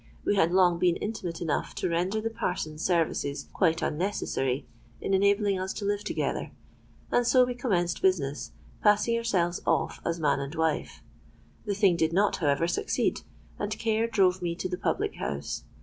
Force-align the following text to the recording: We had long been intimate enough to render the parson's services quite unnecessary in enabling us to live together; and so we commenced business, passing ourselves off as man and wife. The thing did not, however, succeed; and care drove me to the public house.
We 0.25 0.33
had 0.35 0.51
long 0.51 0.79
been 0.79 0.95
intimate 0.95 1.41
enough 1.41 1.75
to 1.75 1.87
render 1.87 2.19
the 2.19 2.31
parson's 2.31 2.83
services 2.83 3.47
quite 3.53 3.83
unnecessary 3.83 4.65
in 4.99 5.13
enabling 5.13 5.59
us 5.59 5.73
to 5.73 5.85
live 5.85 6.03
together; 6.03 6.49
and 7.11 7.27
so 7.27 7.45
we 7.45 7.53
commenced 7.53 8.01
business, 8.01 8.51
passing 8.81 9.15
ourselves 9.15 9.61
off 9.63 9.99
as 10.03 10.19
man 10.19 10.39
and 10.39 10.55
wife. 10.55 11.03
The 11.65 11.75
thing 11.75 11.97
did 11.97 12.13
not, 12.13 12.37
however, 12.37 12.67
succeed; 12.67 13.21
and 13.59 13.77
care 13.77 14.07
drove 14.07 14.41
me 14.41 14.55
to 14.55 14.67
the 14.67 14.75
public 14.79 15.17
house. 15.17 15.65